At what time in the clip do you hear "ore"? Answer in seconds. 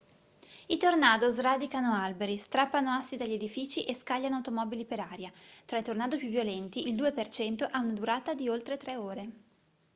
8.95-9.29